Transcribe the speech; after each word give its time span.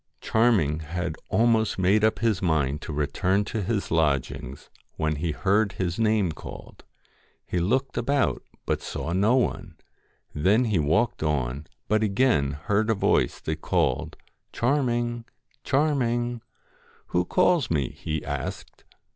MAID 0.15 0.21
Charming 0.31 0.79
had 0.79 1.15
almost 1.29 1.77
made 1.77 2.03
up 2.03 2.17
his 2.17 2.41
mind 2.41 2.81
to 2.81 2.91
return 2.91 3.45
G 3.45 3.51
QLDEN 3.51 3.51
to 3.51 3.61
his 3.71 3.91
lodgings, 3.91 4.69
when 4.97 5.17
he 5.17 5.29
heard 5.29 5.73
his 5.73 5.99
name 5.99 6.31
called. 6.31 6.77
LOCKS 6.79 7.43
He 7.45 7.59
looked 7.59 7.97
about, 7.99 8.41
but 8.65 8.81
saw 8.81 9.13
no 9.13 9.35
one. 9.35 9.75
Then 10.33 10.65
he 10.65 10.79
walked 10.79 11.21
on, 11.21 11.67
but 11.87 12.01
again 12.01 12.53
heard 12.63 12.89
a 12.89 12.95
voice 12.95 13.39
that 13.41 13.61
called: 13.61 14.17
'Charming! 14.51 15.23
Charming!' 15.63 16.31
1 16.31 16.41
Who 17.09 17.23
calls 17.23 17.69
me?' 17.69 17.89
he 18.03 18.25
asked. 18.25 18.83